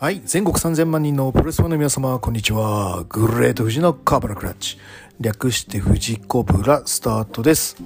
[0.00, 0.22] はい。
[0.24, 3.04] 全国3000万人のプロレスファンの皆様、こんにちは。
[3.08, 4.78] グレート富士のカーブラクラッチ。
[5.18, 7.76] 略して富士コブラスタートです。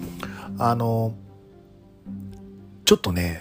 [0.58, 1.14] あの、
[2.84, 3.40] ちょっとね、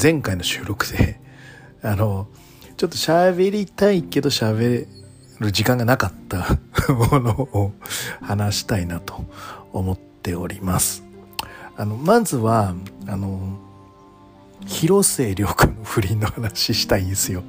[0.00, 1.18] 前回の収録で、
[1.82, 2.28] あの、
[2.76, 4.86] ちょっと喋りたいけど喋
[5.40, 6.60] る時間がなかった
[6.94, 7.72] ものを
[8.20, 9.24] 話したいなと
[9.72, 11.02] 思っております。
[11.76, 12.76] あの、まずは、
[13.08, 13.58] あの、
[14.66, 17.42] 広末涼子の不倫の話したいんですよ。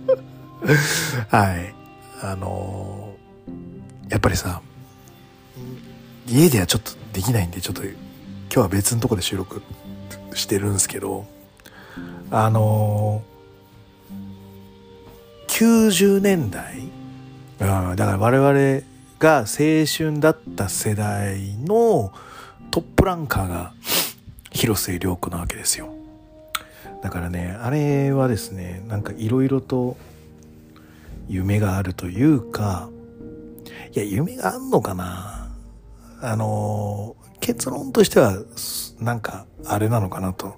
[1.29, 1.73] はい。
[2.21, 3.13] あの
[4.09, 4.61] やっぱりさ、
[6.27, 7.93] 家ではちょっとできないんで、ちょっと今
[8.49, 9.61] 日は別のとこで収録
[10.33, 11.25] してるんですけど、
[12.31, 13.23] あの
[15.47, 18.85] 90年代、うん、だから我々
[19.19, 19.45] が青
[19.85, 22.11] 春だった世代の
[22.71, 23.73] トップランカーが
[24.52, 25.89] 広末涼子なわけですよ。
[27.02, 29.97] だからねあれはですねなんかいろいろと
[31.28, 32.89] 夢があるというか
[33.94, 35.50] いや夢があんのかな？
[36.22, 38.38] あの結論としては
[39.00, 40.55] なんかあれなのかなと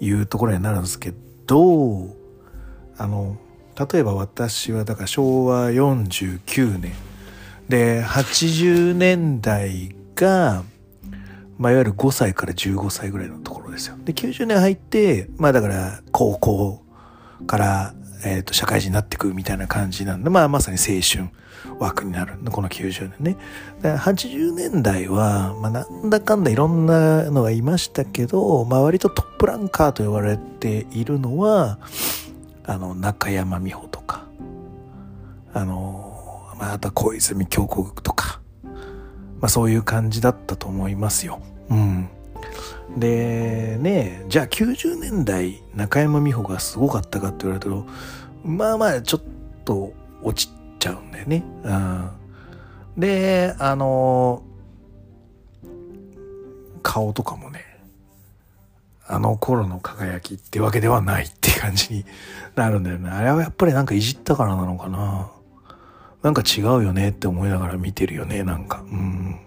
[0.00, 1.12] いうところになるんですけ
[1.46, 2.14] ど
[2.96, 3.36] あの
[3.92, 6.92] 例えば私はだから昭和49年
[7.68, 10.64] で80年代が
[11.58, 13.96] まあ、いわゆる5歳から15歳ぐらいのところですよ。
[14.04, 16.84] で、90年入って、まあだから高校
[17.48, 21.30] から、えっ、と、社会人になってくみたいな感じなんで、まあまさに青春
[21.78, 22.34] 枠になる。
[22.50, 23.36] この90年ね。
[23.82, 31.78] で80年代は、まあなんだかんだいろんなのがいましたけど、まあ割とトップランカーと呼ばれているのは、
[32.64, 34.26] あの、中山美穂とか、
[35.52, 38.40] あの、まああとは小泉京子とか、
[39.40, 41.40] まあそういう感じだったと思いますよ。
[41.70, 42.08] うん。
[42.96, 47.76] で、ねじゃあ90年代中山美穂がすごかったかって言われたら、
[48.44, 49.22] まあまあちょっ
[49.64, 51.44] と落ちちゃうんだよね。
[51.64, 52.10] うん。
[52.96, 54.42] で、あの、
[56.82, 57.64] 顔とかもね、
[59.06, 62.04] あの頃の輝きってわけではないって感じに
[62.56, 63.10] なるんだよね。
[63.10, 65.30] あれはやっぱりなんかいじったからなのかな。
[66.22, 68.82] なんか違うよねって思いながら見てるよね、なんか。
[68.90, 69.38] うん。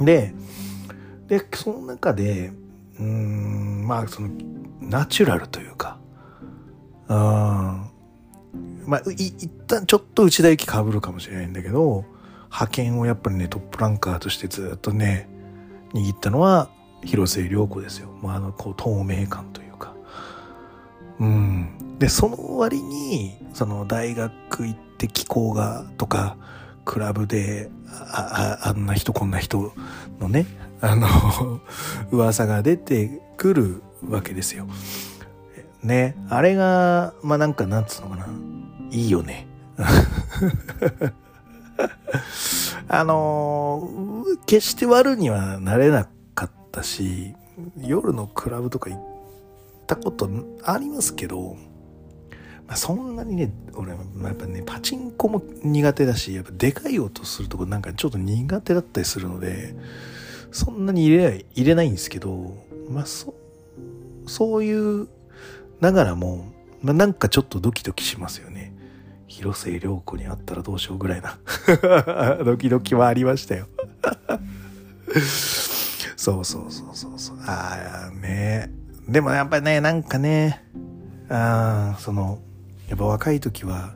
[0.00, 0.34] で、
[1.28, 2.52] で、その中で、
[2.98, 4.28] うん、まあ、その、
[4.80, 5.98] ナチュラルというか、
[7.08, 7.16] うん、
[8.86, 12.04] まあ、一旦ちょっと内田有紀被るかもしれないんだけど、
[12.46, 15.28] 派遣をやっぱりね、トップランカーとしてずっとね、
[15.94, 16.70] 握ったのは、
[17.04, 18.08] 広末涼子ですよ。
[18.22, 19.94] まあ、あの、こう、透明感というか。
[21.18, 21.98] うん。
[21.98, 26.36] で、その割に、その、大学行って気候が、とか、
[26.84, 29.72] クラブで、あ、ああんな人こんな人
[30.20, 30.46] のね、
[30.82, 31.60] あの、
[32.10, 34.66] 噂が出てくるわけですよ。
[35.82, 36.16] ね。
[36.28, 38.26] あれが、まあ、なんか、なんつうのかな。
[38.90, 39.46] いいよね。
[42.88, 43.88] あの
[44.44, 47.34] 決して悪にはなれなかったし、
[47.78, 49.00] 夜のクラブとか行っ
[49.86, 50.28] たこと
[50.62, 51.56] ありますけど、
[52.66, 59.74] まあ、そんなにね、俺、まあ、やっぱね、パチンコも苦手だし、やっぱでかい音するとこなんかちょっと苦手だったりするので、
[60.52, 62.56] そんなに入れない、入れないんですけど、
[62.88, 63.34] まあ、そ、
[64.26, 65.08] そういう、
[65.80, 68.72] ながらも、まあ、なんかちょっとドキドキしますよね。
[69.26, 71.38] 広末涼子に会ったらどうしようぐらいな。
[72.44, 73.66] ドキドキはありましたよ。
[76.16, 77.38] そうそうそうそうそう。
[77.46, 78.70] ああね。
[79.08, 80.64] でもやっぱりねなんかね
[81.28, 82.38] あその
[82.88, 83.94] やっぱ若い時は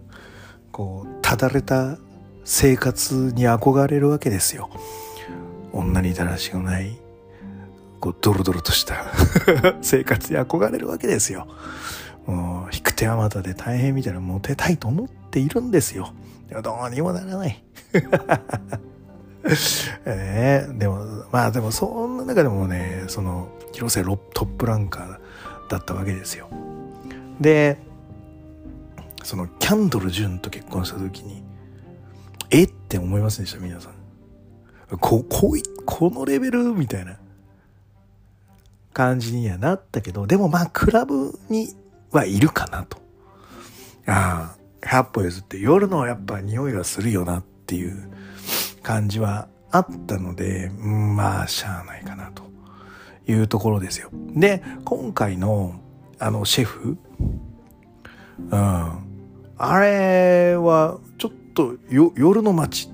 [0.72, 1.98] こうただれた
[2.44, 4.70] 生活に憧れるわけですよ。
[5.76, 6.98] 女にだらしがない
[8.00, 9.06] こうドロドロとした
[9.82, 11.46] 生活に憧れるわけですよ。
[12.26, 16.12] もう引く手あまたで大変みたいなモテたいと思っているんですよ。
[16.48, 17.62] でもどうにもならない。
[20.04, 25.18] えー、でもまあでもそんな中でもねその広瀬トップランカー
[25.70, 26.48] だったわけですよ。
[27.40, 27.78] で
[29.22, 31.42] そのキャンドル・ジュンと結婚した時に
[32.50, 32.64] え？
[32.64, 33.60] って思いませんでした？
[33.60, 33.95] 皆さん。
[35.00, 37.18] ここいこのレベルみたいな
[38.92, 41.74] 感じにはなったけどでもまあクラブに
[42.10, 42.98] はいるかなと。
[44.06, 48.08] ああ100歩譲って夜のやっぱ匂いがするよなっていう
[48.82, 52.44] 感じはあったので、まあしゃあないかなと
[53.26, 54.10] いうところですよ。
[54.34, 55.80] で今回の
[56.18, 56.96] あのシェフ
[58.50, 59.06] うん
[59.58, 62.90] あれはちょっとよ夜の街っ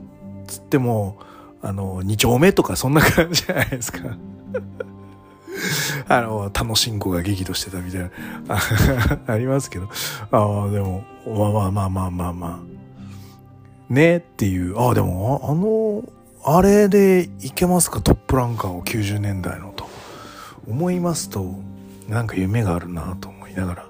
[0.47, 1.19] つっても
[1.63, 4.01] あの2丁目とかそんな感じじゃないですか。
[6.09, 8.11] あの、楽しんごが激怒してたみたいな、
[9.33, 9.89] ありますけど、
[10.31, 12.33] ああ、でも、まあまあまあまあまあ。
[12.33, 12.49] ま
[13.91, 16.03] あ、ねっていう、ああ、でも、あの、
[16.45, 19.87] あれでいけますか、トップランカーを90年代のと。
[20.69, 21.55] 思いますと、
[22.09, 23.87] なんか夢があるなと思いながら、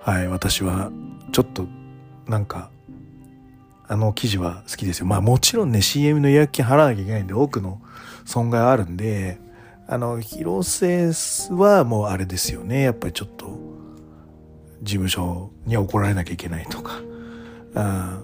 [0.00, 0.90] はい、私は
[1.32, 1.66] ちょっと
[2.26, 2.70] なんか
[3.90, 5.06] あの記事は好きですよ。
[5.06, 7.82] まあもちろんね CM の予約金払わなきゃいけないんで多くの
[8.24, 9.40] 損害はあるんで、
[9.88, 11.10] あの広瀬
[11.52, 12.82] はもうあれですよね。
[12.82, 13.58] やっぱりちょっと
[14.80, 17.00] 事務所に怒られなきゃいけないとか。
[17.74, 18.20] あ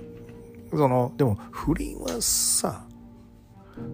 [0.71, 2.87] そのでも不倫はさ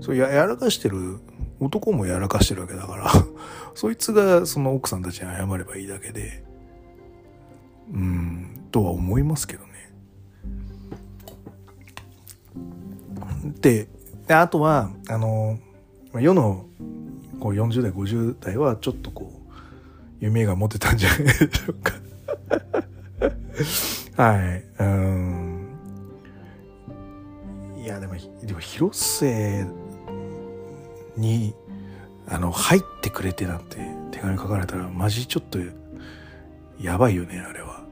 [0.02, 1.20] そうややらかしてる
[1.58, 3.10] 男もやらかしてるわけだから
[3.74, 6.44] そいつがその奥さんたちに謝ればいいだけで
[7.92, 9.71] うんとは思いますけどね。
[13.42, 13.88] で
[14.26, 15.58] であとはあの
[16.14, 16.66] 世の
[17.40, 19.52] こう40代50代はちょっとこう
[20.20, 21.94] 夢が持てたんじゃないでしょうか。
[24.22, 24.64] はい。
[24.78, 25.68] うん。
[27.78, 29.66] いやでもでも広末
[31.16, 31.54] に
[32.28, 33.78] あの入ってくれてなんて
[34.12, 35.58] 手紙書かれたらマジちょっと
[36.80, 37.82] やばいよねあれは。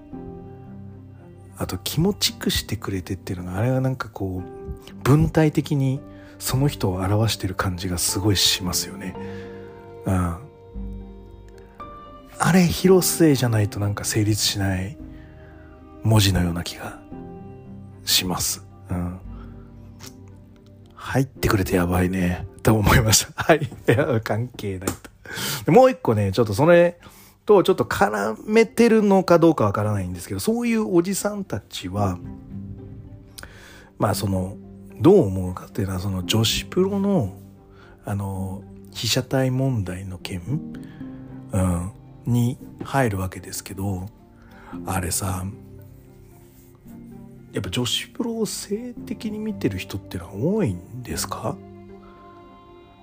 [1.58, 4.59] あと気持ちくしてくれてっていうのがあれはなんかこう
[5.02, 6.00] 文体的に
[6.38, 9.14] その人を表してる感じがすごいしますよね。
[10.06, 10.36] うん。
[12.42, 14.96] あれ広末じゃないとなんか成立しない
[16.02, 16.98] 文字のような気が
[18.04, 18.64] します。
[18.90, 19.20] うん。
[20.94, 22.46] 入ってくれてやばいね。
[22.62, 23.32] と思いました。
[23.44, 23.64] はい。
[23.64, 24.88] いや、関係ない
[25.64, 25.72] と。
[25.72, 26.98] もう一個ね、ちょっとそれ
[27.46, 32.18] とちょっと絡めてるのかどうかわからないんですけど、そういうおじさんたちは、
[33.98, 34.56] まあその、
[35.00, 37.34] どう思うかっていうのは、その女子プロの、
[38.04, 38.62] あの、
[38.92, 40.42] 被写体問題の件、
[41.52, 41.92] うん、
[42.26, 44.08] に入るわけですけど、
[44.86, 45.44] あれさ、
[47.52, 51.56] やっぱ女子プロを性的に見てる人っていうのは多いんですか？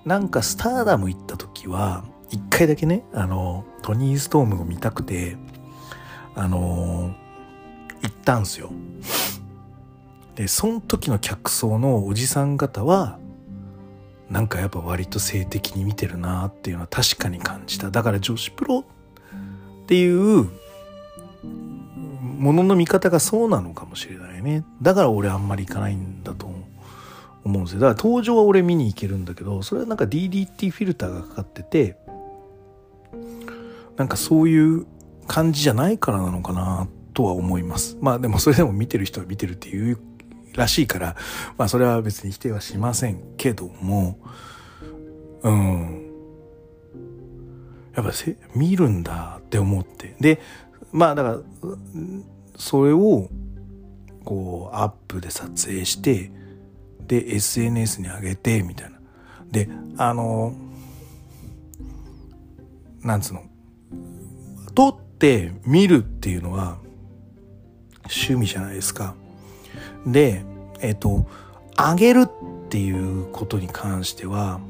[0.06, 5.36] なんかスターダム行った時は一回だけねあのトニー・ストームを見たくて
[6.34, 7.14] あの
[8.02, 8.70] 行ったんすよ。
[10.38, 13.18] でその時の客層のおじさん方は
[14.30, 17.90] なんかやっぱ割と性的に見てるなっていうのは確かに感じた。
[17.90, 18.84] だから女子プロ
[19.82, 20.48] っていう
[22.22, 24.64] ものの見方がそうなのかもしれないね。
[24.80, 26.54] だから俺あんまり行かないんだと思
[27.44, 27.62] う。
[27.62, 27.80] んですよ。
[27.80, 31.96] だから登場は俺見に行けるんだけどそれはなんか DDT フィルターがかかってて
[33.96, 34.86] なんかそういう
[35.26, 37.98] 感じじゃないからなのかなとは思います。
[38.00, 39.98] まあでもそれでも見てる人は見てるっていう
[40.58, 41.16] らしいから
[41.56, 44.18] まあそれは別に否定はしませんけども
[45.42, 46.08] うん。
[47.98, 48.12] やっぱ
[48.54, 50.14] 見るんだって思って。
[50.20, 50.40] で
[50.92, 51.38] まあだから
[52.56, 53.28] それを
[54.24, 56.30] こうアップで撮影して
[57.08, 58.98] で SNS に上げてみたいな。
[59.50, 60.54] であの
[63.02, 63.42] なんつうの
[64.74, 66.78] 撮って見るっていうのは
[68.04, 69.16] 趣味じゃないですか。
[70.12, 70.44] で
[70.80, 71.26] えっ、と
[71.76, 74.60] 上げるっていうことに関しては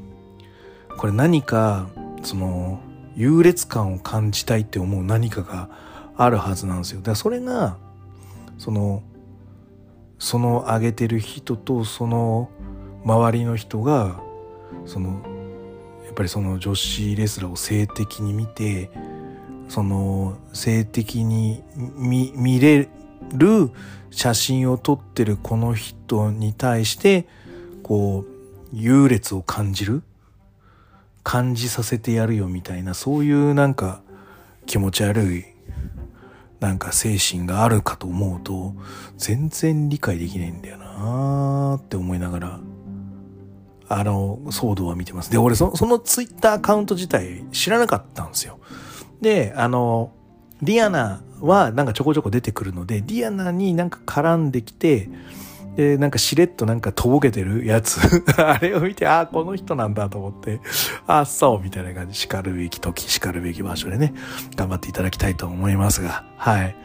[0.97, 1.89] これ何か
[2.23, 2.79] その
[3.15, 5.69] 優劣感を感じたいって思う何かが
[6.15, 6.99] あるはずなんですよ。
[6.99, 7.77] だからそれが
[8.57, 9.03] その
[10.19, 12.49] その上げてる人とその
[13.05, 14.19] 周りの人が
[14.85, 15.21] その
[16.05, 18.91] やっぱりその女子レスラーを性的に見て
[19.69, 22.89] その性的に見見れ
[23.33, 23.71] る
[24.11, 27.27] 写真を撮ってるこの人に対して
[27.83, 28.39] こう
[28.73, 30.03] 優劣を感じる
[31.23, 34.01] 感じさせてやるよみたいなそういうなんか
[34.65, 35.45] 気持ち悪い
[36.59, 38.73] なんか精神があるかと思うと
[39.17, 42.59] 全然理解できないんだよなーって思いながら
[43.87, 45.31] あの騒動は見てます。
[45.31, 48.59] で俺そそのツイッターアカウント自体知らなかったんですよ。
[49.19, 50.11] であの
[50.61, 55.09] ディアナはなんかちょこちょこ出てくるのでディアナになんか絡んできて
[55.79, 57.99] で、なんかしれっとなんかとぼけてるやつ
[58.37, 60.59] あれを見て、ああ、この人なんだと思って、
[61.07, 64.13] ああ、そう、みたいな感じ、叱るべき時、叱るべき場所でね、
[64.57, 66.75] 頑張っていただきたいと思いますが、はい。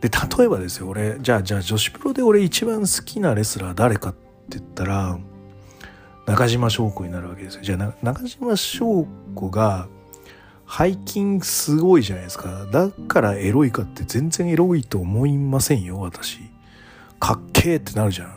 [0.00, 4.18] で、例えばですよ、俺、じゃあ、じゃあ女子プロで俺一番好きなレスラー誰かって
[4.50, 5.18] 言ったら、
[6.26, 7.62] 中島翔子になるわけですよ。
[7.62, 9.04] じゃあ、中島翔
[9.34, 9.88] 子が、
[10.74, 12.66] 背筋すごいじゃないですか。
[12.72, 16.38] だからエロいかって全然エロいと思いませんよ、私。
[17.20, 18.34] かっけーってなるじゃん。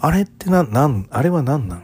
[0.00, 1.82] あれってな、なん、あれは何なん？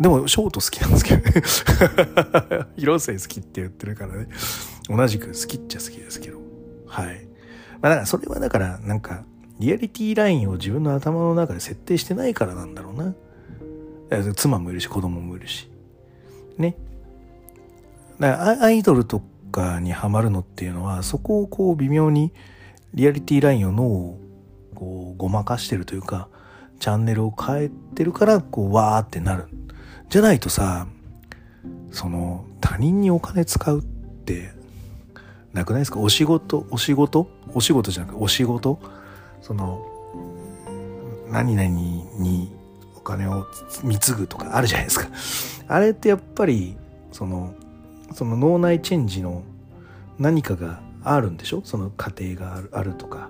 [0.00, 2.66] でもショート好きなんですけどね。
[2.76, 4.26] 広末好きって言ってるからね。
[4.88, 6.40] 同じく好きっちゃ好きですけど。
[6.86, 7.28] はい。
[7.80, 9.24] まあだからそれはだからなんか
[9.60, 13.14] リアリティラインを自分の頭の中で設定してないからなんだろうな。
[14.34, 15.69] 妻もいるし子供もいるし。
[16.60, 16.76] ね。
[18.18, 22.32] だからアイドルとかにはまるのっていうのはそこをこう微妙に
[22.94, 24.20] リアリティラインを脳を
[24.74, 26.28] こうごまかしてるというか
[26.78, 29.48] チャンネルを変えてるからこうわーってなる。
[30.08, 30.86] じゃないとさ
[31.90, 34.52] その他人にお金使うって
[35.52, 36.00] なくないですか？
[36.00, 37.28] お仕事お仕事？
[37.54, 38.78] お仕事じゃなくてお仕事？
[39.42, 39.84] その
[41.30, 42.54] 何々に
[43.10, 43.46] 金を
[43.82, 45.08] 貢ぐとかあるじゃないですか。
[45.68, 46.76] あれってやっぱり
[47.12, 47.54] その
[48.14, 49.42] その脳内チェンジの
[50.18, 51.62] 何かがあるんでしょ？
[51.64, 53.28] その過程があるあるとか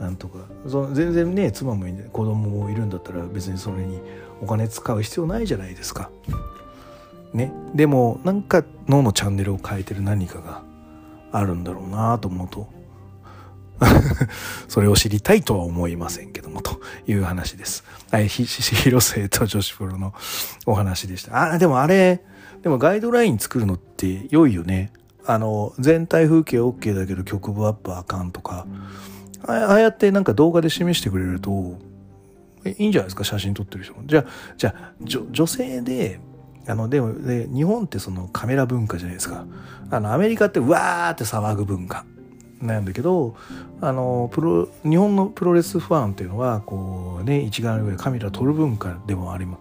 [0.00, 0.46] なんとか。
[0.66, 4.00] その全然ね妻も子供もいるんだったら別にそれに
[4.40, 6.10] お金使う必要ないじゃないですか。
[7.32, 10.62] ね、でもなんか脳のチャンネルを変えてる何かが
[11.32, 12.68] あるんだろうなと思うと
[14.68, 17.84] それを知りたいとは思いませんけども、という話です。
[18.10, 20.14] はい、広末と女子プロの
[20.66, 21.52] お話でした。
[21.52, 22.22] あ、でもあれ、
[22.62, 24.92] でもガイドライン作るのって良いよね。
[25.24, 28.66] あの、全体風景 OK だけど局部アップあかんとか、
[29.44, 31.78] ああやってなんか動画で示してくれると、
[32.64, 34.02] いいんじゃないですか、写真撮ってる人も。
[34.06, 34.24] じゃあ、
[34.56, 36.20] じゃあ、女性で、
[36.66, 39.44] あの、でも、で、日本ってそのカメラ文化じゃないですか。
[39.90, 42.04] あの、アメリカってわーって騒ぐ文化。
[42.62, 43.34] なんだけど
[43.80, 49.60] あのプロ日本のプロレスファンっていうのはこうね一眼レフでカメラ撮る文化でもあります。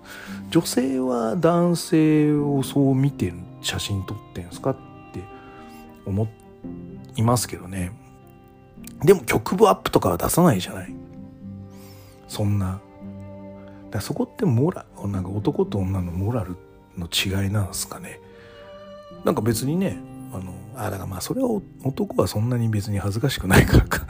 [0.51, 4.75] 女性は男性をそう見て写真撮ってんですかっ
[5.13, 5.23] て
[6.05, 6.27] 思
[7.15, 7.91] いますけどね。
[9.03, 10.93] でも局部アップとかは出さないじゃない。
[12.27, 12.79] そんな。
[13.89, 16.55] だそこってモラなんか男と女のモラル
[16.97, 18.19] の違いなんですかね。
[19.25, 19.99] なんか別にね
[20.33, 21.49] あのあだからまあそれは
[21.83, 24.07] 男はそんなに別に恥ずかしくないからか。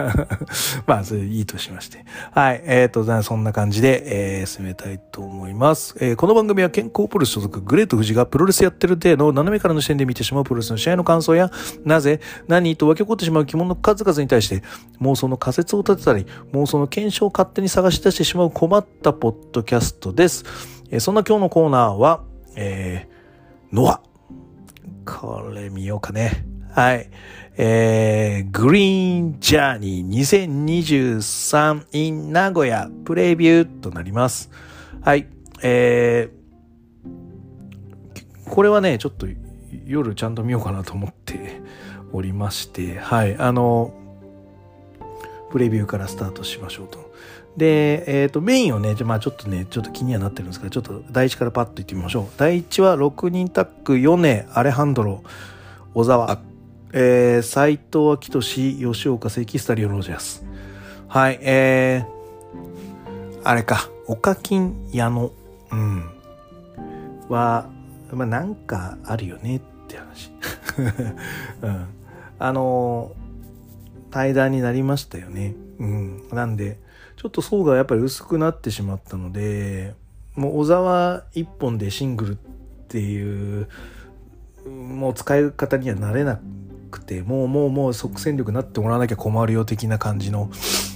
[0.86, 2.04] まあそれいいとしまして。
[2.32, 2.62] はい。
[2.64, 11.50] えっ、ー、とそんな感じで、えー、進めたいと思います、えー、この番組は健康プロレス所属グレート富士がプロレスやってる体の斜めからの視点で見てしまうプロレスの試合の感想や
[11.84, 14.62] なぜ何と湧き起こってしまう疑問の数々に対して
[15.00, 20.44] 妄想の仮説を立てたり妄想の検証を勝手に探し出してしまう困ったポッドキャストです、
[20.90, 22.20] えー、そんな今日のコーナーは
[22.56, 24.09] えー、ノア。
[25.18, 26.44] これ見ようかね。
[26.72, 27.10] はい。
[27.56, 34.50] えー、グリーンジャーニー2023 in 名古屋プレビューとなります。
[35.02, 35.26] はい。
[35.62, 39.26] えー、これはね、ちょっと
[39.84, 41.60] 夜ちゃんと見ようかなと思って
[42.12, 43.36] おりまして、はい。
[43.36, 43.92] あの、
[45.50, 47.09] プレビューからスタートしましょうと。
[47.56, 52.26] で、えっ、ー、と、メインをね、まあちょっとね、ちょっと気にはなってるんですけど、ちょっと第一からパッと言ってみましょう。
[52.36, 55.22] 第一は6人タッグ、米、アレハンドロ、
[55.94, 56.40] 小沢、
[56.92, 60.44] えー、斎藤明俊、吉岡関、スタリオ・ロジャース。
[61.08, 65.32] はい、えー、あれか、オカキン矢野、
[65.72, 66.10] うん、
[67.28, 67.68] は、
[68.12, 70.30] まあなんかあるよねって話。
[71.62, 71.86] うん。
[72.38, 73.12] あの
[74.10, 75.54] 対談になりましたよね。
[75.78, 76.28] うん。
[76.32, 76.78] なんで、
[77.20, 79.94] ちょっと層がやっぱり薄くなってしまったので
[80.36, 82.36] もう小沢一本でシングルっ
[82.88, 83.68] ていう
[84.66, 86.40] もう使い方にはなれな
[86.90, 90.50] くてもうもうもう即戦力になってもらわなきゃ困るよ的な感じの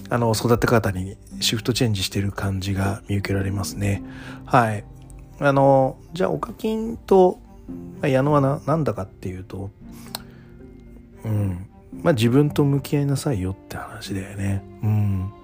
[0.08, 4.02] あの育て方にシフトチェンジしてる感じが見受けられますね。
[4.46, 4.84] はい。
[5.40, 7.38] あのじゃあオカキンと
[8.00, 9.70] 矢野はななんだかっていうと
[11.22, 11.68] うん。
[12.02, 14.64] まあ自分と向き合いなさいよって話だよね。
[14.82, 15.43] うん。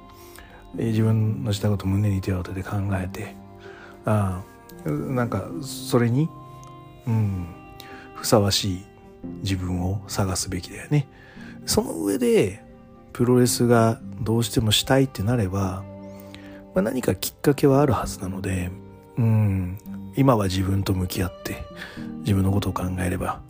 [0.78, 3.34] え自分のしたこと胸に手を当てて考えて
[4.04, 4.42] あ
[4.84, 6.28] なんかそれに、
[7.06, 7.46] うん、
[8.14, 8.84] ふさわしい
[9.42, 11.06] 自分を探すべきだよね。
[11.66, 12.62] その上で
[13.12, 15.84] プロレスがどうしてもしたいってなれば、
[16.74, 18.70] まあ、何かきっかけはあるはずなので、
[19.18, 19.78] うん、
[20.16, 21.62] 今は自分と向き合って
[22.20, 23.40] 自分のことを考えれば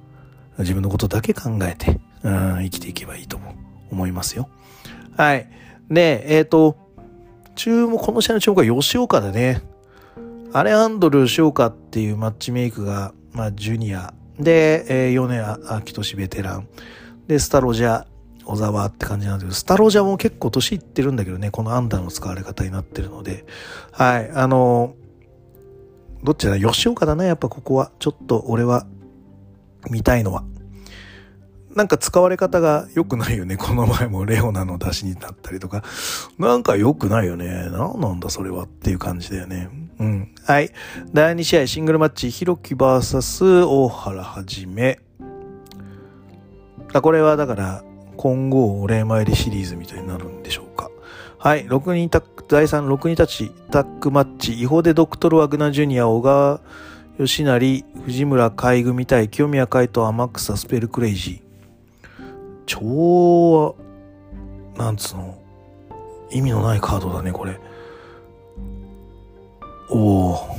[0.59, 3.39] 自分のことだけ考えて、うん、生きていけばいいと
[3.91, 4.49] 思いますよ。
[5.17, 5.49] はい。
[5.91, 6.77] で、えっ、ー、と、
[7.63, 9.61] 注目、この試合の注目は吉岡だね。
[10.55, 14.15] アレハンドル吉岡っていうマッチメイクが、まあ、ジュニア。
[14.39, 16.69] で、えー、米明俊ベテラン。
[17.27, 18.07] で、スタロジャ、
[18.47, 23.45] 小沢って感じなんだけど、スタロジャも結構年いってるんだけどね、このアンダーの使われ方になってるので。
[23.93, 24.95] はい、あの
[26.25, 26.59] どっちだ？
[26.59, 27.93] 吉岡だな、やっぱここは。
[27.99, 28.87] ちょっと俺は、
[29.91, 30.45] 見たいのは。
[31.75, 33.57] なんか使われ方が良くないよね。
[33.57, 35.85] この前もレオナの出しになったりとか。
[36.39, 37.69] なんか良くないよね。
[37.71, 39.69] 何なんだそれはっていう感じだよね。
[40.01, 40.35] うん。
[40.45, 40.71] はい。
[41.13, 44.99] 第2試合シングルマッチ、ひろき VS 大原はじめ。
[46.93, 47.85] あこれはだから、
[48.17, 50.91] 今後お礼参りシリーズみたいになるんでしょうか。
[51.39, 51.67] はい。
[51.67, 56.61] 6人タック、第3、6人たちタッグマッチ、違法でドクトル・ワグナジュニア、小川
[57.19, 61.50] 義成、藤村海組対清宮海斗、天草スペルクレイジー。
[62.71, 63.75] 超、
[64.77, 65.37] なんつうの、
[66.31, 67.59] 意味のないカードだね、これ。
[69.91, 70.57] おお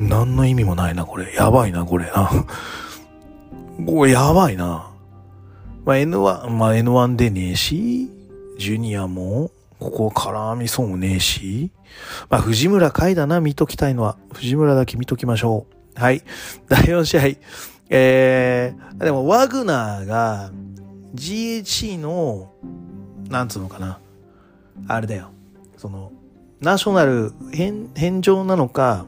[0.00, 1.34] 何の意味もないな、これ。
[1.34, 2.30] やばいな、これな。
[3.86, 4.90] これやばいな。
[5.84, 8.10] まあ、N1、まあ、N1 でねえし、
[8.56, 11.70] ジュニアも、ここ絡みそうもねえし、
[12.30, 14.16] まあ、藤村海だな、見ときたいのは。
[14.32, 16.00] 藤村だけ見ときましょう。
[16.00, 16.22] はい。
[16.68, 17.22] 第4試合。
[17.90, 20.52] えー、でも、ワグナーが、
[21.14, 22.52] GHC の、
[23.28, 23.98] なんつうのかな。
[24.86, 25.30] あれだよ。
[25.76, 26.12] その、
[26.60, 29.06] ナショナル返、返上なのか、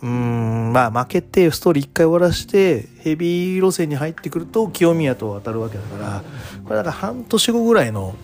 [0.00, 6.22] うーん、まあ負けてストーリー一回終わらして、ヘビー路線に入ってくると清宮と当たるわけだから、
[6.64, 8.14] これだから半年後ぐらいの、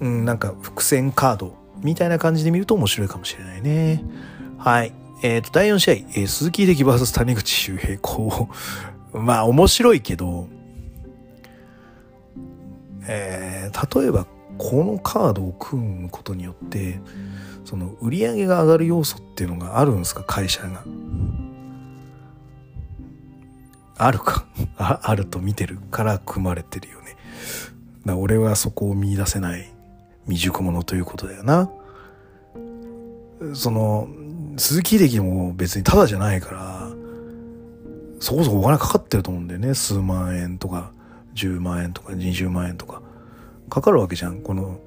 [0.00, 4.02] うん、なんか伏線カードみたいな感じで見ると面白いかもしれないね。
[4.58, 4.92] はい。
[5.22, 8.48] えっ、と、第4試合、えー鈴木秀樹 VS 谷口周平、こ
[9.12, 10.48] う、まあ面白いけど、
[13.08, 17.00] えー例えばこのカードを組むことによって
[17.64, 20.24] その売り上げが上がる要素っていうのがあるんですか？
[20.24, 20.82] 会社が。
[23.96, 24.46] あるか。
[24.76, 27.16] ああると見てるから組まれてるよね。
[28.04, 29.70] だ俺はそこを見出せない
[30.24, 31.70] 未熟者ということだよな。
[33.54, 34.08] その
[34.56, 36.90] 鈴木秀樹も別にタダじゃないから
[38.18, 39.74] そこそこお金かかってると思うんだよね。
[39.74, 40.90] 数万円とか。
[41.38, 43.02] 10万円とか20万円とか
[43.70, 44.80] かかるわけじゃんこの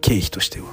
[0.00, 0.66] 経費としては。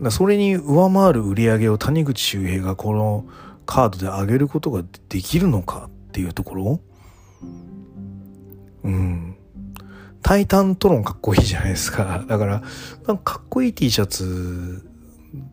[0.00, 3.24] だそれに上回る売り上げを谷口周平がこの
[3.64, 6.80] カードで上げることができるのかっていうところ？
[8.84, 9.36] うん。
[10.22, 12.24] タイタントロンかっこいいじゃないですか。
[12.28, 12.62] だから
[13.06, 14.86] かかっこいい T シャツ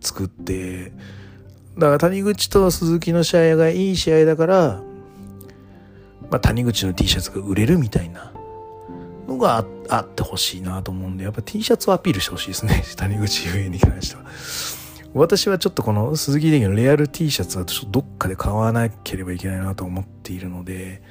[0.02, 0.91] 作って
[1.78, 4.82] だから谷口と鈴木の試合がいい試合だから、
[6.30, 8.33] まあ、谷口の T シャツが売れるみたいな。
[9.28, 14.24] のがああってほしいなと思うんでやっぱ T シャツをアピールしてほしいですね 谷口優に関しては
[15.14, 21.02] 私はちょっとこの鈴木秀樹のレアル T シャツはちょっとどっかで買わなければいけないなと思っているので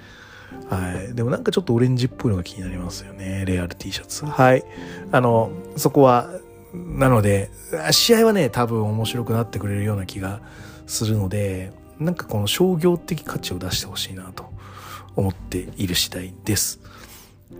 [0.68, 1.14] はい。
[1.14, 3.44] でもなんかちょっとオレンジっぽいのが気になりますよね。
[3.46, 4.24] レアル T シャツ。
[4.24, 4.64] はい。
[5.10, 6.28] あの、そこは、
[6.74, 7.50] なので、
[7.90, 10.40] 試合はね、多分面白くなってくれるような気が
[10.86, 14.50] するので、なんかこの商業的価値を出してほしいなと
[15.14, 16.80] 思っている次第です。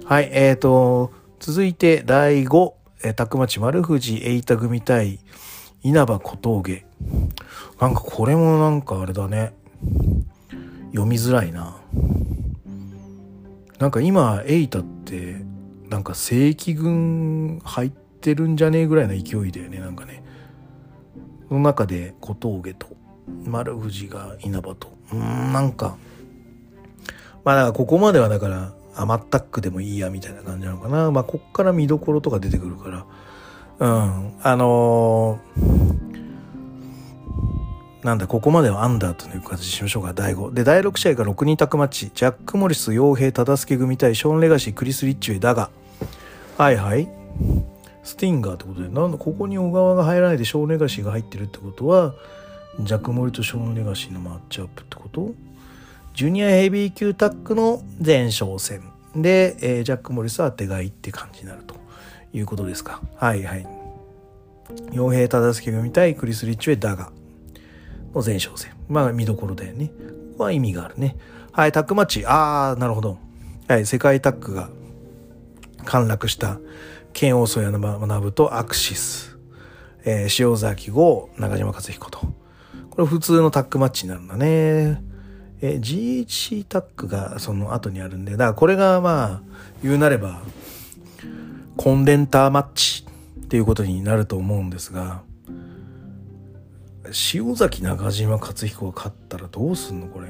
[0.05, 0.31] はい。
[0.33, 2.73] えーと、続いて第5、
[3.05, 5.21] えー、タクマチ丸藤エイタ組対
[5.83, 6.85] 稲葉小峠。
[7.81, 9.53] なんかこれもなんかあれだね。
[10.93, 11.77] 読みづらいな。
[13.83, 15.45] なんか今エイタって
[15.89, 20.23] なんか正規軍入ってるんじゃねえぐらいの勢いだよねなんかね
[21.49, 22.87] その中で小峠と
[23.45, 25.97] 丸藤が稲葉とうんなんか
[27.45, 33.07] まあだからここまではだから余ったっくでもいいやみたいな感じなのかなまあこっから見どころとか出てくるから
[33.79, 36.03] うんあのー
[38.03, 40.53] なんだ、ここまではアンダーという形にしましょうか、第5。
[40.53, 42.11] で、第6試合が6人タックマッチ。
[42.13, 45.71] ジャック・モリス、傭兵、忠助組対ショーン・レガシー、クリス・リッチウェイ、だが。
[46.59, 47.09] はいはい。
[48.03, 52.15] スティンガーってことで、なんだ、ここに小川が入らないでショーン・レガシーが入ってるってことは、
[52.81, 55.33] ジャック・モリとショーン・レガシーのマッチアップってこと？
[56.15, 58.83] ジュニアヘビー級タックの前哨戦。
[59.17, 61.75] で、えージャック・モリスは手がいって感じになると
[62.33, 63.01] いうことですか。
[63.17, 63.67] はいはい。
[64.93, 67.13] 傭兵、忠助組対クリス・リッチウェイ、だが。
[68.15, 68.73] の前哨戦。
[68.89, 69.89] まあ見どころだよね。
[70.33, 71.17] ここは意味があるね。
[71.51, 72.25] はい、タックマッチ。
[72.27, 73.19] あー、なるほど。
[73.69, 74.69] はい、世界タックが
[75.85, 76.59] 陥落した
[77.13, 79.39] 剣王曽谷学ぶとアクシス。
[80.05, 82.19] えー、塩崎号、中島克彦と。
[82.91, 85.12] これ普通のタックマッチになるんだね。
[85.63, 89.41] えー、GHC タックがその後にあるんで、だからこれがまあ、
[89.83, 90.43] 言うなれば、
[91.77, 93.07] コンデンターマッチ
[93.45, 95.23] っていうことになると思うんですが、
[97.33, 100.29] 塩崎中島克彦が勝ったらどうすんのこれ。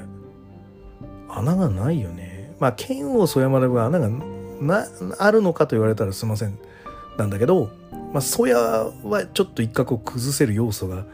[1.28, 2.54] 穴がないよね。
[2.60, 4.08] まあ剣王曽山では穴が
[4.60, 4.86] な
[5.18, 6.56] あるのかと言われたらすいません
[7.16, 7.70] なんだけど
[8.12, 11.04] まあ曽谷はちょっと一角を崩せる要素が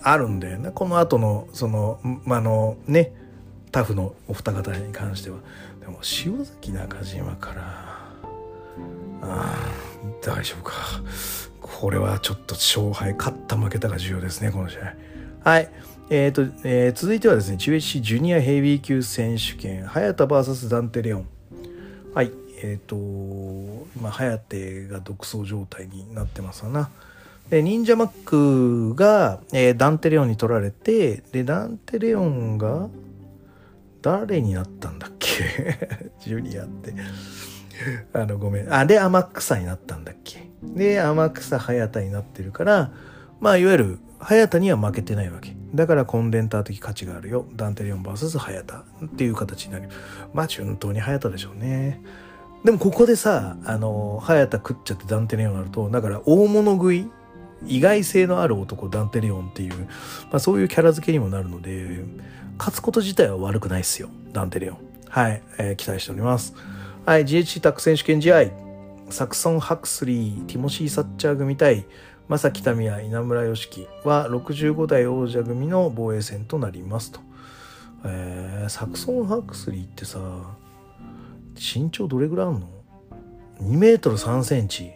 [0.00, 0.70] あるんだよね。
[0.74, 3.12] この後のそのまあのね
[3.72, 5.38] タフのお二方に関しては。
[5.80, 7.62] でも塩崎中島から
[9.22, 9.56] ああ
[10.20, 10.74] 大丈夫か。
[11.60, 14.94] これはちょっと勝敗勝った負けたが重要ですねこの試合。
[15.42, 15.70] はい。
[16.10, 21.26] えーとえー、続いてはですね GHC ジュニアヘビー級選手権早田 VS ダンテレオン。
[22.14, 22.30] はい。
[22.58, 26.90] えっ、ー、と今早手が独走状態になってますわな。
[27.48, 32.88] で忍者マックが、えー、ダンテレオンに取られてでダンテレオンが
[34.02, 36.10] 誰になったんだっけ？
[36.20, 36.94] ジュニアって。
[38.12, 38.72] あのごめん。
[38.72, 40.50] あで天草になったんだっけ？
[40.62, 42.92] で天草早田になってるから
[43.40, 45.56] まあいわゆる早田には負けてないわけ。
[45.74, 47.46] だからコンデンター的価値があるよ。
[47.56, 49.88] ダンテレオン VS 早田っていう形になる。
[50.34, 52.00] まあ順当に早田でしょうね。
[52.64, 57.10] でもここでさあの早田食っちゃってダンテレオンになるとだから大物食い
[57.66, 59.74] 意外性のある男ダンテレオンっていう、
[60.30, 62.04] まあ、そういうキャラ付けにもなるので
[62.58, 64.08] 勝つこと自体は悪くないっすよ。
[64.32, 64.78] ダンテレオン。
[65.08, 66.54] はい、えー、期待しております。
[67.04, 67.24] はい。
[67.24, 68.44] GHC タック選手権試合
[69.10, 71.84] サクソン・ハクスリーティモシー・サッチャー組対
[72.28, 77.20] 正木民也稲村良樹は65代王者組の防衛戦となりますと、
[78.06, 80.18] えー、サクソン・ハクスリーってさ
[81.54, 82.68] 身長どれぐらいあるの
[83.60, 84.92] ?2 メートル3センチ。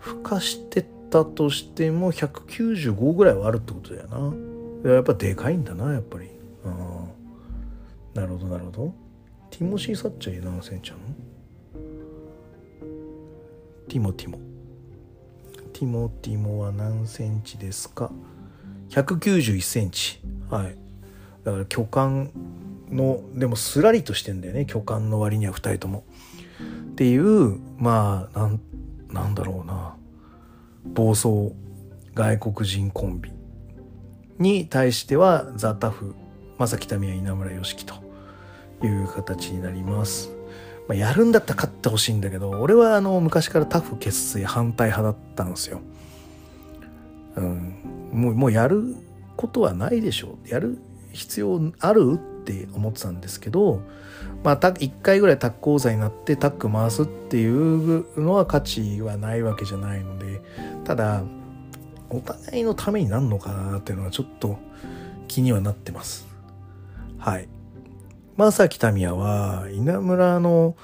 [0.00, 4.57] 孵化してたとしても195ぐらいはあるってことだよな。
[4.94, 6.28] やっぱでかいんだな、やっぱり。
[8.14, 8.94] なるほど、なるほど。
[9.50, 11.06] ティモシー・サッチャー何センチあるの
[13.88, 14.38] ティモティモ。
[15.72, 18.10] ティモティモは何センチですか
[18.90, 20.20] ?191 センチ。
[20.50, 20.76] はい。
[21.44, 22.26] だから巨漢
[22.90, 26.04] のでもすらりとしてんだよね巨漢の割には2人とも。
[26.92, 28.60] っていうまあなん
[29.08, 29.96] なんだろうな
[30.84, 31.52] 暴走
[32.14, 33.30] 外国人コンビ
[34.38, 36.14] に対してはザ・タフ
[36.58, 37.94] 正木民也稲村良樹と
[38.84, 40.30] いう形になります。
[40.88, 45.80] まあ、やるんだったら勝ってほしいんだけど俺はあの昔からタフ結成反対派だったんですよ。
[47.36, 47.74] うん、
[48.12, 48.96] もうもうやる
[49.36, 50.78] ことはないでしょうやる
[51.12, 53.82] 必要あるって思ってたんですけど、
[54.42, 60.40] まあ、1回ぐらいタッグ講座になってタッグ回すっていうのは価値はないわけじゃないので
[60.84, 61.22] ただ
[62.10, 64.58] お互いのためになるのかなっていうのはちょっと
[65.26, 66.26] 気にはなってます。
[67.18, 67.48] はい。
[68.36, 70.76] 正木民也は稲村の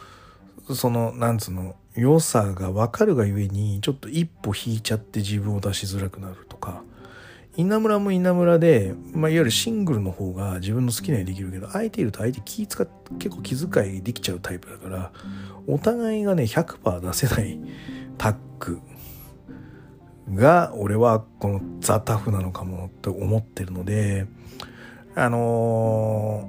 [0.74, 6.82] そのなんつうの良さが分かるがゆえにちょっと一歩引いちゃって自分を出しづらくなるとか
[7.56, 12.86] 稲村も稲村で、まあ、いわゆるシングルの方が自分の好きなようにできるけど相手いると相手気使
[13.18, 15.12] 結構気遣いできちゃうタイプだから
[15.68, 17.60] お互いがね100%出せない
[18.18, 18.80] タッグ
[20.32, 24.26] が俺はこのザ・タフなのかもって思ってるので
[25.14, 26.48] あの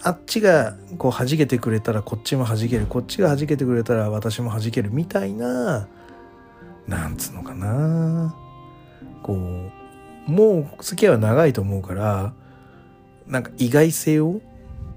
[0.00, 5.88] ー、あっちがこう弾けてくれたらこっちも弾けるこっちが弾けてくれたら私も弾けるみたいな
[6.86, 8.34] なんつうのかな。
[9.22, 12.32] こうもう付き合いは長いと思うから
[13.26, 14.40] なんか意外性を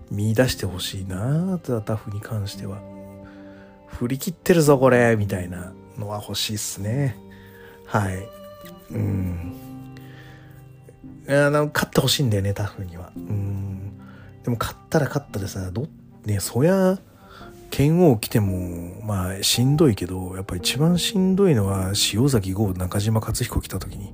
[0.09, 2.91] 見出してほしいなザ・タフに関しては。
[3.87, 7.17] 振り切ってるぞこれみたいなのは欲しいっすね。
[7.91, 8.27] はい
[8.91, 9.57] うん
[11.27, 13.97] あの勝ってほしいんだよねタフにはうん
[14.43, 15.87] でも勝ったら勝ったでさど
[16.25, 16.99] ねそりゃ
[17.69, 24.13] 剣王来てもまあしんどいけどやっぱ一番しんどいのは塩崎豪中島克彦来た時に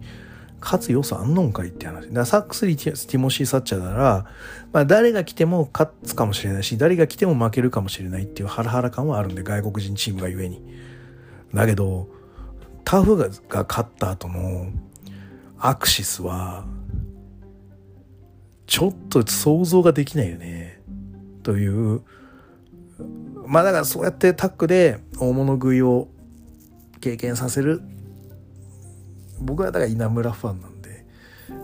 [0.60, 2.12] 勝つ要素あんのんかいって話。
[2.12, 4.26] だサックスリーティモシー・サッチャーなら、
[4.74, 10.62] まあ誰が来ても勝つかもしれないし、誰が来ても負けるかもしれないっていうハラハラ感はあるんで、外国人チームがゆえに。
[11.54, 12.10] だけど、
[12.88, 13.28] タフが
[13.68, 14.68] 勝った後の
[15.60, 16.66] アクシスは、
[18.66, 20.82] ちょっと想像ができないよね。
[21.44, 22.02] という、
[23.46, 26.08] まあだからそうやってタックで大物食いを
[27.02, 27.82] 経験させる。
[29.42, 31.06] 僕はだから稲村ファンなんで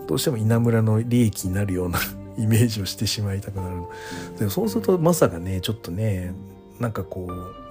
[0.06, 2.00] どうしても稲村の利益になるような
[2.36, 3.76] イメージをしてしまいたくなる。
[4.38, 6.34] でもそうするとまさかねちょっとね
[6.78, 7.63] なんかこう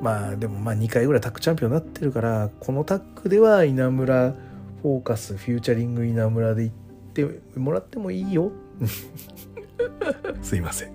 [0.00, 4.34] まあでもまあ2回ぐらいタッグチャンピオンになってるからこのタッグでは稲村
[4.82, 6.74] フォーカスフューチャリング稲村で行っ
[7.12, 8.50] てもらってもいいよ。
[10.40, 10.92] すいません。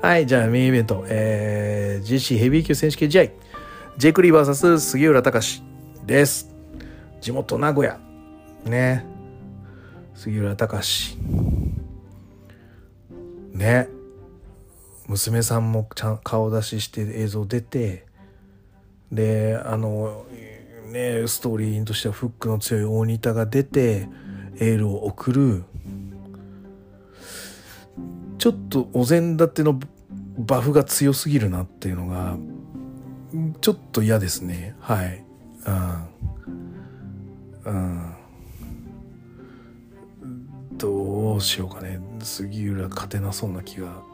[0.00, 1.04] はいじゃあメインイベント。
[1.08, 3.24] えー、GC ヘビー級選手権試合。
[3.98, 5.62] ジェイクリー VS 杉浦隆
[6.06, 6.48] です。
[7.20, 7.98] 地元名古屋。
[8.64, 9.04] ね。
[10.14, 11.18] 杉浦隆。
[13.52, 13.99] ね
[15.10, 18.06] 娘さんもちゃん顔出しして映像出て
[19.10, 20.24] であの
[20.92, 24.08] ねストーリーとしてはフックの強い大仁田が出て
[24.56, 25.64] エールを送る。
[28.38, 29.78] ちょっとお膳立ての
[30.38, 32.38] バフが強すぎるなっていうのが
[33.60, 34.76] ちょっと嫌ですね。
[34.80, 35.24] はい。
[35.66, 36.08] うん
[37.64, 38.14] うん
[40.78, 42.00] どうしようかね。
[42.20, 44.09] 杉浦勝てなそうな気が。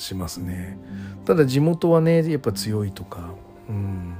[0.00, 0.78] しますね。
[1.24, 3.30] ただ地元はねやっぱ強いとか。
[3.68, 4.14] うん。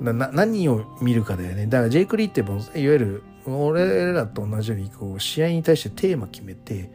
[0.00, 1.66] 何を見るかだよね。
[1.66, 6.90] だからジェイク・リーってもいわゆる俺らと同じようにこう試合に対してテーマ決めて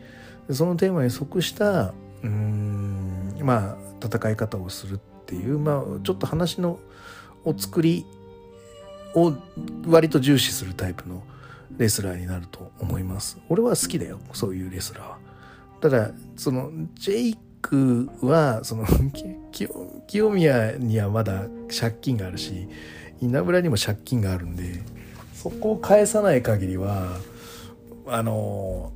[0.49, 6.79] そのテーマに即したうんまあ戦い方をするっていうまあちょっと話の
[7.43, 8.05] お作り
[9.15, 9.33] を
[9.87, 11.23] 割と重視するタイプの
[11.77, 13.39] レスラーになると思います。
[13.49, 14.19] 俺は好きだよ。
[14.33, 15.17] そういうレスラーは。
[15.81, 18.85] ただそのジェイクはその
[20.07, 21.45] 清宮にはまだ
[21.79, 22.67] 借金があるし
[23.21, 24.81] 稲村にも借金があるんで
[25.33, 27.17] そこを返さない限りは
[28.07, 28.91] あの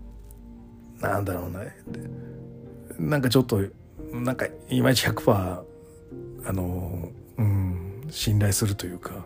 [1.02, 1.76] なんだろうね
[3.00, 3.62] なんかちょっと
[4.14, 5.64] なんかいまいち100%
[6.46, 9.26] あのうん信頼するというか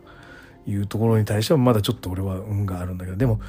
[0.67, 3.39] いうところに対してはまだちょっと俺は運があるんだけどでも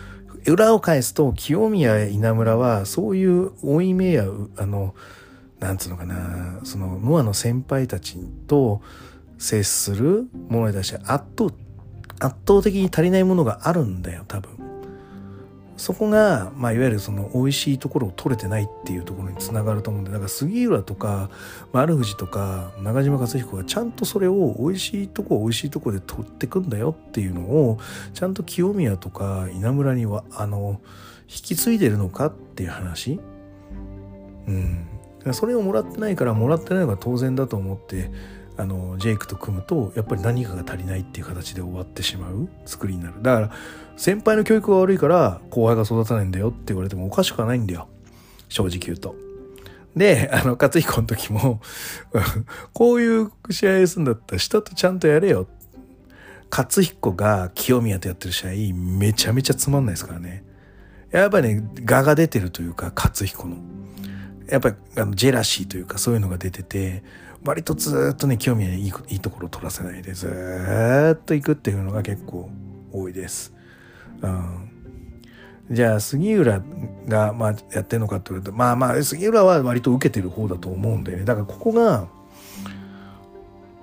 [0.46, 4.94] 裏を返すと清宮稲村はそういう負い目やあの
[5.60, 8.82] なんつうのかなそのノアの先輩たちと
[9.38, 11.52] 接するものに対して圧倒
[12.18, 14.56] 圧倒的に足りないものがあるんだよ多分。
[15.76, 21.30] そこが、まあ、いわゆるその美味しいところを取れてないっていうところにつながると思うんでだから杉浦とか
[21.72, 27.78] 丸藤とか中島克彦がちゃんとそれを美味しいとこ美味しいとこで取ってくんだよっていうのを
[28.14, 30.80] ちゃんと清宮とか稲村にはあの
[31.28, 33.20] 引き継いでるのかっていう話。
[34.46, 34.86] うん。
[35.32, 38.10] それをもらってないからもらってないのが当然だと思って
[38.56, 43.22] あのジェイクと組むとやっぱり何かが足りないっていう形で終わってしまう作りになる。
[43.22, 43.50] だから
[43.96, 47.88] 先輩の教育が悪いから後輩が育たないんだよって言われてもおかしくはないんだよ。
[48.48, 49.14] 正直言うと。
[49.94, 51.60] であの勝彦の時も
[52.74, 55.46] こういう試合するんだったら下とちゃんとやれよ。
[56.50, 60.44] 勝彦が清宮とやってる試合めちゃめちゃつまんないですからね。
[61.10, 63.56] やっぱりね我が出てるというか勝彦の。
[64.48, 67.02] やっぱりあのジェラシーというかそういうのが出てて
[67.46, 72.50] 割とずっとね、興味いいいいところを取らせないで、ずっと行くっていうのが結構
[72.92, 73.54] 多いです。
[74.20, 74.70] うん。
[75.70, 76.62] じゃあ、杉浦
[77.08, 81.24] が、まあ、やってんのかって言われると、まあまあ、杉浦は割と受けてる方だと思うんだよね。
[81.24, 82.08] だからここが、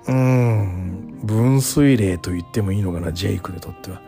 [0.08, 4.00] うん、分水嶺と言ってもいいのかな、ジェイクにとっては。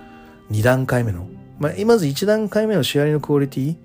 [0.51, 1.29] 2段階目の。
[1.59, 3.77] まあ、まず1段階目の試合のクオリティ、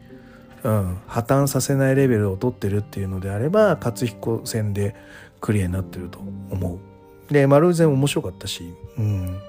[0.64, 4.96] うん、破綻させないレベルを取ってるっていうのであれば、勝彦戦で
[5.40, 6.20] クリアになってると
[6.52, 6.80] 思
[7.30, 7.34] う。
[7.34, 9.40] で、丸善面白かったし、うん。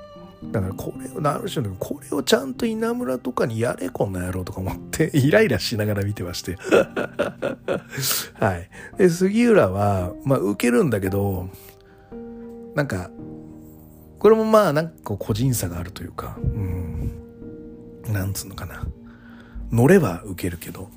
[0.51, 6.57] だからこれを、なる種のこれをちゃんと稲村とかにやれ、こんな野郎とか思って、 イライラしながら見てまして。
[8.35, 8.68] はい。
[8.98, 11.48] で、杉浦は、まあ、受けるんだけど、
[12.75, 13.11] なんか、
[14.18, 17.12] これもまあ、なんか個人差があるというか、うん。
[18.09, 18.85] なんつうのかな。
[19.70, 20.88] 乗れば受けるけど、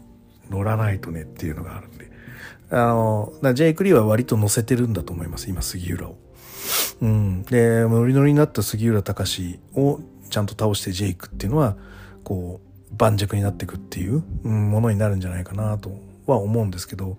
[0.50, 2.12] 乗らないとねっていうのがあるんで。
[2.72, 6.18] あの、ジェイク・リーは割と乗せてるんだと思います、今、杉浦を。
[7.02, 7.44] うん。
[7.44, 11.76] で、ノリノリになった杉浦隆をちゃんと倒してジェイクっていうのは、
[12.24, 15.92] こう、盤石になっていくっていう、うん、ものになるんじゃないかなと
[16.26, 17.18] は思うんですけど、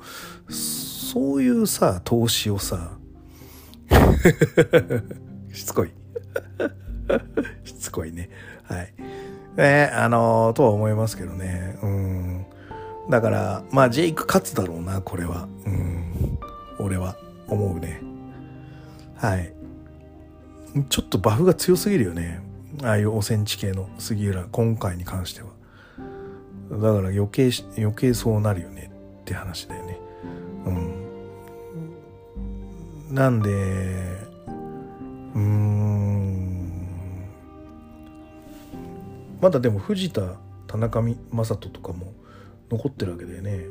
[0.48, 2.98] そういうさ、投資をさ、
[5.52, 5.92] しつこい。
[7.64, 8.30] しつこいね。
[8.64, 8.94] はい。
[9.56, 11.78] ね、あのとは思いますけどね。
[11.82, 12.45] うん。
[13.11, 15.49] だから、まあ、ジェイク勝つだろうな、これは。
[15.64, 16.38] うん。
[16.79, 17.16] 俺は、
[17.49, 18.03] 思うね。
[19.16, 19.53] はい。
[20.88, 22.42] ちょっとバフが強すぎるよね。
[22.83, 25.49] ああいう汚染地系の杉浦、今回に関しては。
[26.71, 28.90] だから余計、余計そうなるよね
[29.21, 30.01] って話だよね。
[30.66, 30.71] う
[33.12, 33.14] ん。
[33.14, 33.51] なんで、
[35.35, 36.27] うーん。
[39.40, 40.23] まだでも藤田、
[40.66, 42.12] 田中将人とかも、
[42.70, 43.66] 残ってるわけだよね。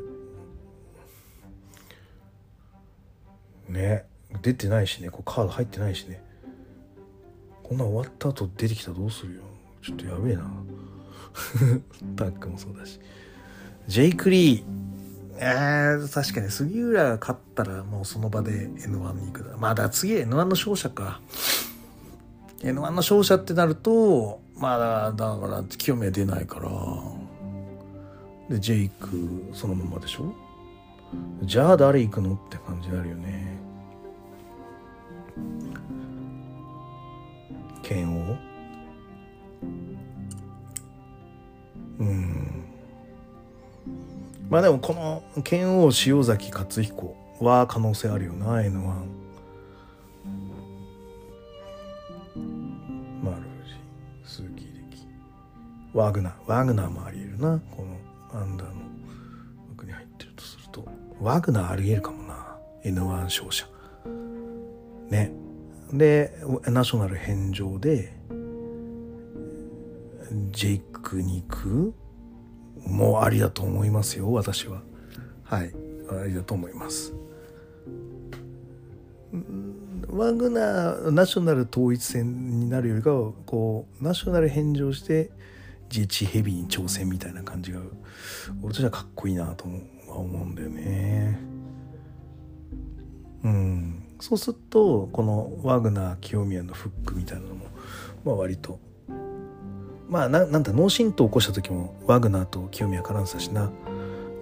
[3.69, 4.05] ね。
[4.41, 5.09] 出てないしね。
[5.09, 6.21] こうカード入ってないしね。
[7.63, 9.41] こんな終わった後出てきたらどうするよ。
[9.81, 10.51] ちょっとやべえな。
[12.15, 12.99] タックもそうだし。
[13.87, 14.63] ジェイク・リー。
[15.37, 16.49] えー、確かに。
[16.49, 19.57] 杉浦が勝ったらもうその場で N1 に行くだ。
[19.57, 21.21] まだ次 N1 の勝者か。
[22.59, 26.69] N1 の勝者ってなるとまだだから清宮出ないから。
[28.49, 30.33] でジェイクそのままでしょ？
[31.43, 32.33] じゃあ誰行くの？
[32.33, 33.57] って感じになるよね。
[37.81, 38.37] 剣王？
[41.99, 42.63] うん。
[44.49, 48.79] まあでもこの剣王塩崎克彦は可能性あるよな N1
[53.23, 53.75] マルジ
[54.23, 55.07] 鈴木秀樹。
[55.93, 57.94] ワグナーワグナーもありえるなこの
[58.35, 58.81] アンダーの
[59.69, 60.87] 枠に入ってるとすると
[61.19, 62.57] ワグナーありえるかもな。
[62.83, 63.67] N1 勝者。
[65.09, 65.31] ね。
[65.93, 68.11] でナショナル返上で
[70.51, 71.93] ジェイクに行く
[72.85, 74.81] もありだと思いますよ私は。
[75.43, 75.73] はい。
[76.09, 77.13] ありだと思います。
[80.09, 85.29] ワグナーナショナル統一戦になるよりかはこうナショナル返上して
[85.89, 87.79] GH ヘビーに挑戦みたいな感じが
[88.61, 91.39] 俺としてはかっこいいなと思うんだよね。
[93.43, 94.03] うん。
[94.19, 97.65] そうするとこのワグナー清宮のフックみたいなのも
[98.23, 98.79] まあ割と
[100.09, 103.71] まあななんだ脳震盪起こした時もワグナーと清宮絡んでたしな。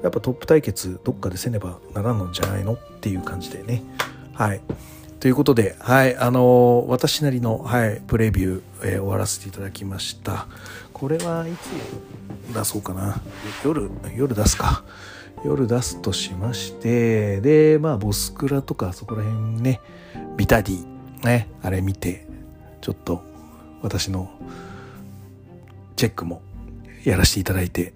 [0.04, 2.74] やっぱトップ対決どっかでせねばならんのじゃないの？
[2.74, 3.82] っていう感じでね。
[4.34, 4.62] はい。
[5.24, 10.48] ということで、はい、あのー、私なりの、はい、プレビュー、えー、終わらせていただきました。
[10.92, 13.22] これはいつ出そうかな。
[13.64, 14.84] 夜、夜出すか。
[15.46, 19.80] 夜出すとしまして、で、まあ、ボスクラとかそこら辺ね、
[20.36, 20.86] ビタディ、
[21.24, 22.28] ね、あれ見て、
[22.82, 23.24] ちょっと
[23.82, 24.30] 私の
[25.96, 26.42] チェックも
[27.06, 27.94] やらせていただいて、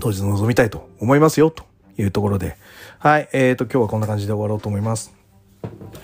[0.00, 1.62] 当日臨みたいと思いますよ、と
[1.96, 2.56] いうところで。
[2.98, 5.15] はい、えっ、ー、と、今日はこんな感じで終わろうと思います。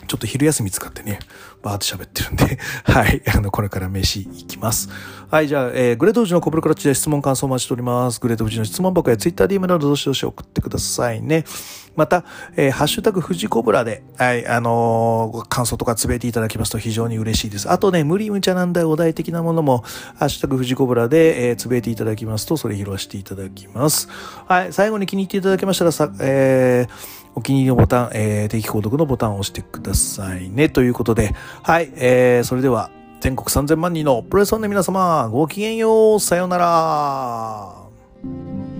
[0.06, 1.18] ちょっと昼休み使ってね、
[1.62, 4.88] バーって喋ってるんで、 はい、あの、これから飯行きます。
[5.30, 8.20] はい、じゃあ、えー、グレート富士のコブルクラッチで質問感想お待ちしております。
[8.20, 11.44] グレート富士の質問箱や TwitterDM などどしどし送ってくださいね。
[11.94, 12.24] また、
[12.56, 17.70] えー、ハッシュタグ富士コブラで、はい、あのー、感想とかつぶえていただきますと非常に嬉しいです。
[17.70, 19.78] あとね、無理無茶なんだよ、お題的なものも、
[20.16, 24.08] ハッシュタグ富士コブラで、えー、つぶえていただきますと、それ拾わせていただきます。
[24.46, 30.68] はい、最後に気に入っていただけましたら、さ、えー、お気に入りのボタン、えー、定期購読のボタンを押してくださいね。
[30.68, 38.71] ということで、はい、えー、それでは、全国3000万人のプロレスファンの皆様、ごきげんよう、さようなら。